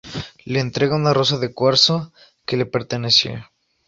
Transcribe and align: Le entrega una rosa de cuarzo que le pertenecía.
Le 0.45 0.59
entrega 0.61 0.95
una 0.95 1.13
rosa 1.13 1.37
de 1.37 1.53
cuarzo 1.53 2.11
que 2.47 2.57
le 2.57 2.65
pertenecía. 2.65 3.51